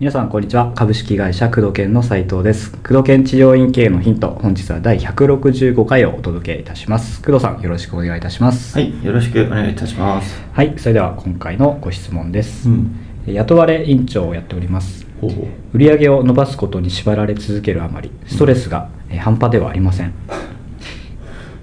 [0.00, 0.72] 皆さんこんにちは。
[0.74, 2.70] 株式会社工藤研の斉藤です。
[2.70, 4.30] 工藤研治療院経営のヒント。
[4.30, 7.20] 本日は第165回をお届けいたします。
[7.20, 8.78] 工藤さんよろしくお願いいたします。
[8.78, 10.40] はい、よろしくお願いいたします。
[10.52, 12.96] はいそれでは今回のご質問です、ん。
[13.26, 15.04] 雇われ院長をやっております。
[15.20, 15.48] ほう。
[15.74, 20.14] 売上を伸ばすことに縛られ続けるあまりストレスがえー半端ではありません。
[20.28, 20.57] まあ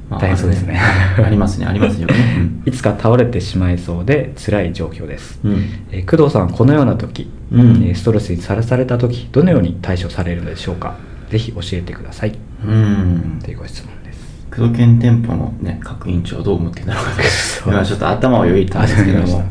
[0.09, 2.13] 大変そうですねありますね、ありますよね。
[2.65, 5.53] いつか倒れてしまいそうで辛い状況です、うん。
[5.91, 10.95] えー工藤さんこのような時、うんえーストレスにさらされた時どのように対処されるのでしょうか？
[11.29, 12.33] ぜひ教えてください
[12.65, 13.39] うん。
[13.43, 17.11] というご質問です工藤研店舗のね、各委員長はどう思ってんだろうか
[17.71, 19.43] 今ちょっと頭をよぎったんですけども。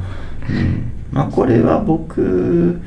[0.48, 0.82] うん。
[1.12, 2.80] まあこれは僕、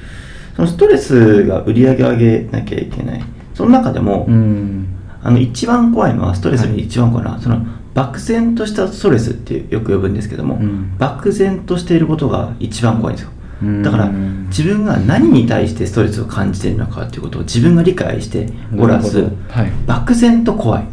[0.55, 3.21] そのストレスが売り上げ上げなきゃいけない。
[3.53, 4.87] その中でも、うん
[5.27, 7.59] あの一番怖いのはストレスに一番怖いのは、その
[7.93, 10.97] 漠然としたストレスってよく呼ぶんですけども、うん。
[10.97, 13.31] 漠然としていることが一番怖いんですよ。
[13.61, 13.83] うん。
[13.83, 19.71] だから自分が何に対してストレスを感じているのかっていうことを自分が理解しておらず、はい。
[19.85, 20.85] 漠然と怖い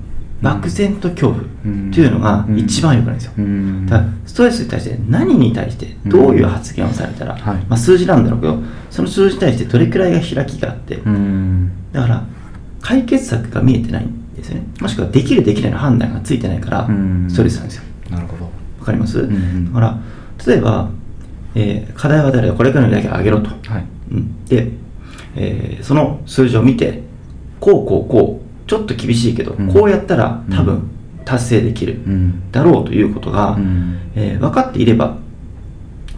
[0.42, 3.86] 漠然と恐怖うんっていうのが一番良くないんですよ、うん。
[3.86, 7.56] だからストレスに対して何に対してどういう発言をされたら、はい。
[7.68, 8.58] まあ、数字なんだろうけど
[8.90, 11.70] その数字に対してどれくらいが開きがあって、うん。
[11.92, 12.26] だから
[12.80, 14.04] 解決策が見えてない。
[14.04, 14.66] んですよね。
[14.80, 17.26] もしくはできるできないの判断がついてないからうん。
[17.28, 17.82] ストレスなんですよ。
[18.10, 18.44] なるほど。
[18.44, 18.50] わ
[18.86, 19.98] かります、んだから
[20.46, 20.90] 例えば、
[21.54, 23.84] えー課題は誰だこれからの売り上げろと、はい。
[24.12, 24.68] うん、で、
[25.36, 27.02] えーその数字を見て
[27.60, 29.72] こうこうこうちょっと厳しいけど、うん。
[29.72, 30.90] こうやったら多う分
[31.24, 32.52] 達成できるうん。
[32.52, 33.98] だろうということが、うん。
[34.14, 35.16] えー分かっていれば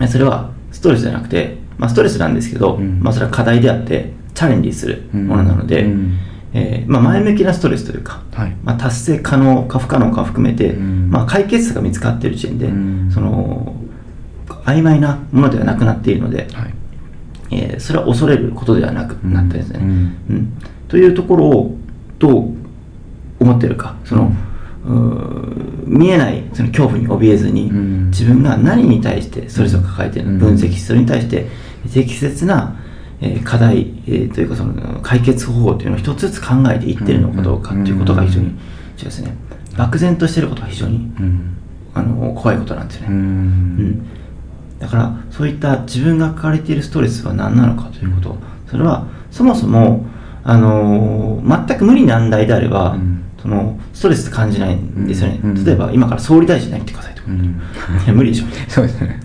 [0.01, 3.01] えそれはストレスじゃなくて、まあ、ストレスなんですけど、うん。
[3.01, 6.19] まあ、それは課題であってチャレンジするものなので、うん
[6.59, 8.57] えーまあ、前向きなストレスというか、はい。
[8.65, 11.11] まあ、達成可能か不可能かを含めて、うん。
[11.11, 13.11] まあ、解決策が見つかっている時点で、うん。
[13.13, 13.77] その
[14.65, 16.75] 曖昧なものではなくなっているので、はい。
[17.51, 19.89] えーそれは恐れることではなくなったですね、うん。
[20.31, 20.53] うん。
[20.89, 21.77] というところを
[22.19, 22.55] どう
[23.39, 23.97] 思ってるか。
[24.05, 24.33] その、
[25.85, 28.07] 見えないその恐怖に怯えずに、うん。
[28.07, 31.49] 自分が何に対してストレスを抱えているの分析しそれに対して
[31.93, 32.77] 適切な、
[33.21, 38.55] えー課題、えーというかその解決方法というのを一つずつ考えていっているのかどうかということが非常に重
[38.99, 39.35] 要ですね。
[39.77, 41.57] 漠然としていることは非常にうん。
[41.95, 43.17] あの怖いことなんですよね、うん。
[43.17, 44.07] うん。
[44.79, 48.37] だからそういった自分が抱えているストレスは何なのかということ、
[48.71, 50.05] それはそもそも、
[50.45, 53.23] あのー全く無理難題であれば、うん。
[53.41, 55.65] そのストレス感じないんですよね、うん。
[55.65, 57.45] 例えば今から総理大臣になってくださいとか、うん。
[57.45, 58.47] いや無理でしょ。
[58.69, 59.21] そうですね。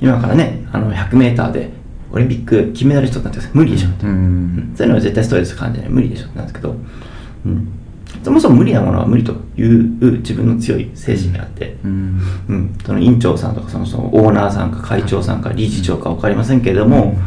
[0.00, 1.70] 今からねあの 100m で
[2.16, 4.72] オリンピック金メダリストになってください無理でしょ、ううん。
[4.74, 5.88] そういうのは絶対ストレス感じない。
[5.90, 6.28] 無理でしょ。
[6.28, 6.74] なんですけど、
[7.44, 7.68] うん、
[8.24, 12.20] そもそも無理なものは無理という自分の強い精神があって、うん。
[12.48, 17.18] うん、その院長さんとかそのそのオーナーさんか会長さんか理事長か分かりませんけれども、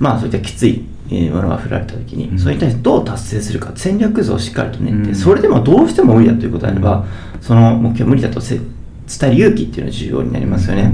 [0.00, 2.38] まあそういったきついえーものが振られた時に、うん。
[2.38, 5.14] それに対してどう達成するか戦略図をしっかりと練って、うん。
[5.14, 7.06] それでもどうしても無理だということであれば、
[7.40, 8.66] その目標無理だとせ伝
[9.22, 10.92] える勇気っていうのが重要になりますよね、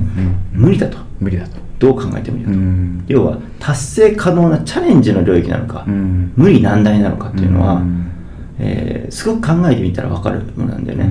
[0.54, 0.60] うん。
[0.60, 0.98] 無理だと。
[1.18, 3.04] 無理だとどう考えても無理だと、うん。
[3.08, 6.32] 要は達成可能なチャレンジの領域なのか、うん。
[6.36, 8.10] 無理難題なのかっていうのは、うん。
[8.58, 11.10] えーすごく考えてみたら分かるものなんだよね、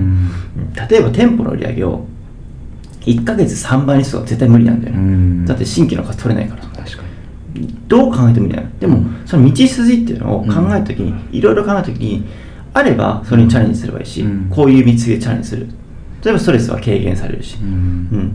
[0.90, 2.04] 例えば店舗の売り上げを
[3.02, 5.46] 1ヶ月3倍にするのは絶対無理なんだよね、うん。
[5.46, 6.62] だって新規の数取れないから。
[6.62, 7.02] 確か
[7.54, 7.74] に。
[7.86, 9.22] どう考えても無理なのでも、うん。
[9.26, 12.26] その道筋っていうのを考えた時に、いろいろ考えた時に
[12.72, 14.48] あればそれにチャレンジすればいいし、うん。
[14.50, 15.68] こういう道筋でチャレンジする。
[16.24, 17.68] 例えばストレスは軽減されるし、うん。
[17.68, 18.32] うん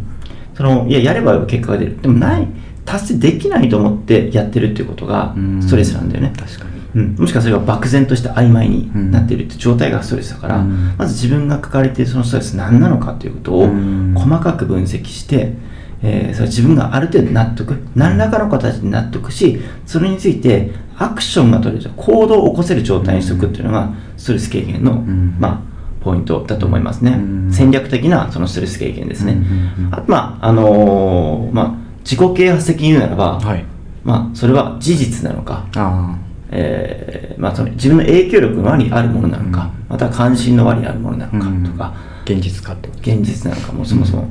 [0.60, 2.02] そのいややれば結果が出る。
[2.02, 2.46] でもない。
[2.84, 5.62] 達成できないと思ってやってるっていうことがうん。
[5.64, 6.72] ストレスなんだよね、確かに。
[6.96, 10.96] うん、もしくはそれが漠然として曖昧になっているって状態がストレスだから、うん。
[10.98, 14.14] まず自分が抱えているそのストレス何なのかということをうん。
[14.18, 15.54] 細かく分析して、
[16.02, 25.38] えーそれ自分がある程度納得何らかの形で納得しそれについてアクションが取れる行動を起こせる状態にしておくっていうのがストレス軽減の、ん。
[25.40, 25.69] まあ、
[26.02, 27.52] ポイントだと思いますね、うん。
[27.52, 33.66] 戦略的なそのストレス軽減ですね、うんうんうんあとまああのーまあ、自己啓発的に言うならば、はい。
[34.04, 36.18] まあ、それは事実なのかあ
[36.52, 39.86] えーまあ、その自分の影響力の輪にあるものなのか、うん。
[39.90, 44.30] または関心の輪にあるものなあのかとか、現実化って現実なのかもそもそも、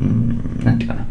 [0.00, 1.04] うん、なんていうかな。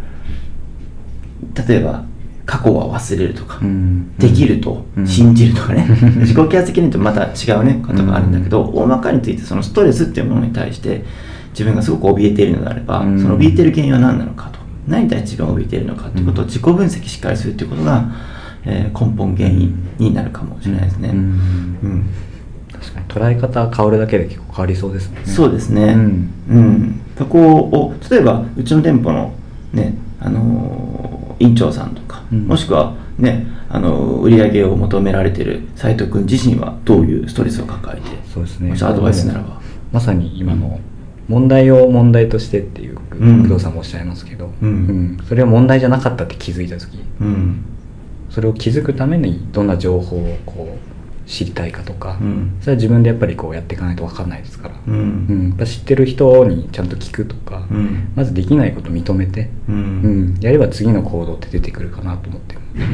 [1.68, 2.04] 例えば
[2.48, 4.18] 過去は忘れるとか、うん。
[4.18, 5.06] できるとうん。
[5.06, 5.86] 信じるとかね、
[6.22, 11.04] 自己啓発的にとまた違うねことがあるんだけど、大まかについてそのストレスっていうものに対して
[11.52, 13.22] 自分がすごく怯えているのであれば、うん。
[13.22, 14.60] その怯えている原因は何なのかと。
[14.88, 18.06] 何に対して自分が怯えているのかということを自己分析しっかりするということが、
[18.66, 21.18] えー根本原因になるかもしれないですね、うん。
[21.18, 22.04] うん。
[22.72, 23.06] 確かに。
[23.08, 25.18] 捉え方変わるだけで結構変わりそうですね。
[25.26, 26.30] そうですね、うん。
[26.50, 27.00] うん。
[27.18, 29.34] そこを例えばうちの店舗の
[29.74, 31.08] ねあのー
[31.40, 32.48] 院長さんとか、うん。
[32.48, 38.70] もしくはねあのー売り上げを求められている斉藤君自身はどういうストレスを抱えてそうですね。
[38.70, 39.62] もしアドバイスならば。
[39.92, 40.80] まさに今の
[41.30, 43.44] 問題を問題としてっていううん。
[43.44, 45.18] 工藤さんもおっしゃいますけど、うん。
[45.28, 47.00] それは問題じゃなかったって気づいた時。
[47.22, 47.64] うん。
[48.30, 50.97] それを気づくためにどんな情報をこう
[51.28, 52.58] 知りたいかとか、うん。
[52.62, 55.28] それは自分でやっぱりこうやっていかないと分かんないですから、ううん。
[55.28, 58.12] んやっぱ知ってる人にちゃんと聞くとか、うん。
[58.16, 60.36] まずできないことを認めて、ううん。
[60.36, 62.62] んやれば次の行動って出てくるかなと思ってる。
[62.62, 62.94] ので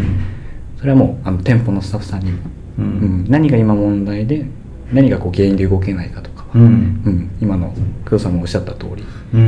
[0.79, 2.31] それはもうあの店舗のスタッフさんに。
[2.31, 2.37] も、
[2.79, 2.87] ううん。
[3.23, 4.45] ん何が今問題で
[4.91, 6.43] 何がこう原因で動けないかとか。
[6.43, 6.63] は、うん。
[6.63, 6.65] う
[7.11, 7.29] ん。
[7.39, 7.67] 今の
[8.05, 9.03] 工藤さんもおっしゃった通り、
[9.33, 9.43] ううん。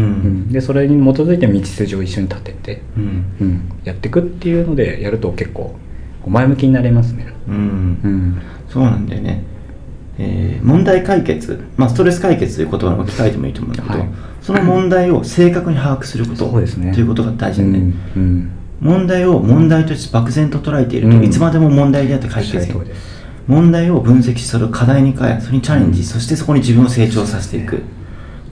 [0.48, 3.26] んでそれに基づいて道筋を一緒に立てて、うん。
[3.42, 5.76] うん、やっていくっていうのでやると結構
[6.30, 7.28] 前向きになれますね。
[7.48, 7.56] うん。
[7.56, 7.60] う
[8.08, 8.42] ん。
[8.70, 9.44] そうなんだよね、
[10.18, 14.10] えー問題解決、まあ、ストレス解決という言葉の置き換えてもいいと思うんだけど、はい。
[14.42, 16.94] その問題を正確に把握することそうですね。
[16.94, 17.80] ということが大事だよね、
[18.16, 18.22] うん。
[18.22, 18.52] うん。
[18.82, 21.24] 問題を問題として漠然と捉えていると、うん。
[21.24, 22.96] いつまでも問題であって解決おっしゃる
[23.48, 27.84] 問題を分析しそれを課題に変えそれにチャレンジ、そしてそこに自分を成長させていく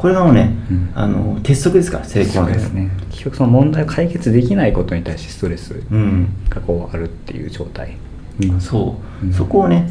[0.04, 0.92] これがもうね、うん。
[0.96, 2.92] あの鉄則ですから成功ですね。
[3.10, 6.28] 結局その問題を解決できないことに対してストレスうん。
[6.50, 7.96] がこうあるっていう状態、
[8.42, 9.34] うんそう、うん。
[9.34, 9.90] そこをね、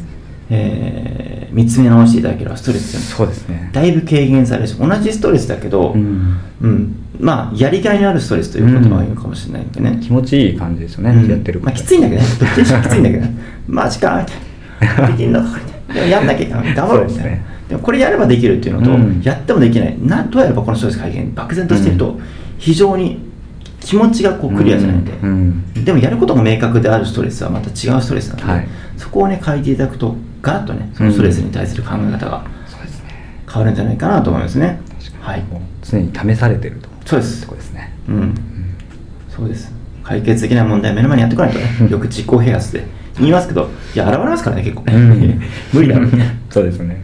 [0.51, 3.71] えー見つめ直していただければストレスそうですね。
[3.73, 6.37] だいぶ軽減されるし同じストレスだけど、うん。
[6.61, 6.95] うん。
[7.19, 11.27] まあやりがいのあるストレスという言葉がいいのかもしれないんでね、気持ちいい感じですよね、うん。
[11.27, 12.27] やってるまあ、きついんだけどね。
[12.39, 13.25] どっちにしろきついんだけど。
[13.25, 13.33] ね
[13.67, 14.23] マジか
[14.79, 16.75] みたいなできんのかみたいなでもやんなきゃいけない。
[16.75, 17.37] 頑張ろうみたいな
[17.79, 19.21] これやればできるっていうのと、うん。
[19.21, 19.97] やってもできない。
[19.99, 22.19] などうやればこのストレス改減漠然としてると、
[22.57, 23.19] 非常に
[23.79, 25.63] 気持ちがこうクリアじゃないんで、うん。
[25.75, 25.85] うん。
[25.85, 28.67] でもやることが明確であるストレスはまた違うストレスなので、はい。
[28.97, 32.45] そこをね変えていただくとガラッとねそのストレスに対する考え方が
[33.51, 34.79] 変わるんじゃないかなと思いますね。
[35.21, 35.43] はい。
[35.81, 38.35] 常に試されてるとそうですとこですね、うんうん。
[39.29, 39.73] そうです。
[40.03, 41.65] 解決できない問題を目の前にやってこないとね。
[41.89, 42.85] よく自己啓発で
[43.19, 44.83] 言いますけどいや現れますからね結構。
[44.83, 45.39] ね
[45.73, 47.01] 無理だろみたいなそうですね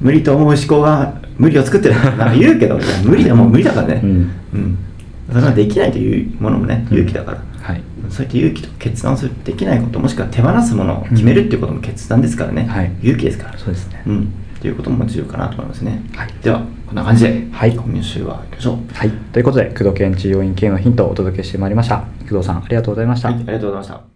[0.00, 1.94] 無理と思う思考が無理を作ってる。
[2.04, 4.00] なんか言うけどいや無理だもう無理だからね。
[4.02, 4.10] うん。
[4.10, 4.12] う
[4.58, 4.78] ん。
[5.30, 7.82] それができないというものもね勇気だから、はい。
[8.08, 12.92] そういった勇気と決断をするできないこともしくは手放すものを決めるっていうことも決断ですからね、はい。
[13.02, 13.58] 勇気ですから。
[13.58, 14.02] そうですね。
[14.06, 14.28] うん。
[14.60, 16.28] ということも重要かなと思いますね、はい。
[16.42, 17.74] ではこんな感じで、はい。
[17.74, 19.10] 今週は行きましょうはい。
[19.32, 22.16] ということで工藤研治療院系のヒントをお届けしてまいりました。
[22.26, 24.15] 工藤さんありがとうございました、はい、ありがとうございました